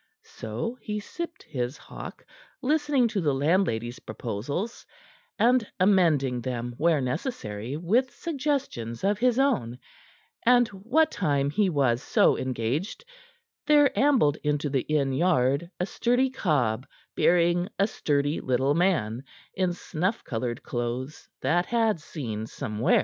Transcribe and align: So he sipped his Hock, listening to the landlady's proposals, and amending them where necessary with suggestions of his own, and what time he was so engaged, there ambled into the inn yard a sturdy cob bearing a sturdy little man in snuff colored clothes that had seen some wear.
So 0.23 0.79
he 0.81 0.99
sipped 0.99 1.43
his 1.43 1.77
Hock, 1.77 2.25
listening 2.63 3.07
to 3.09 3.21
the 3.21 3.35
landlady's 3.35 3.99
proposals, 3.99 4.83
and 5.37 5.71
amending 5.79 6.41
them 6.41 6.73
where 6.79 7.01
necessary 7.01 7.77
with 7.77 8.09
suggestions 8.09 9.03
of 9.03 9.19
his 9.19 9.37
own, 9.37 9.77
and 10.43 10.67
what 10.69 11.11
time 11.11 11.51
he 11.51 11.69
was 11.69 12.01
so 12.01 12.35
engaged, 12.35 13.05
there 13.67 13.91
ambled 13.95 14.37
into 14.37 14.71
the 14.71 14.81
inn 14.81 15.13
yard 15.13 15.69
a 15.79 15.85
sturdy 15.85 16.31
cob 16.31 16.87
bearing 17.15 17.69
a 17.77 17.85
sturdy 17.85 18.41
little 18.41 18.73
man 18.73 19.23
in 19.53 19.71
snuff 19.71 20.23
colored 20.23 20.63
clothes 20.63 21.29
that 21.43 21.67
had 21.67 21.99
seen 22.01 22.47
some 22.47 22.79
wear. 22.79 22.99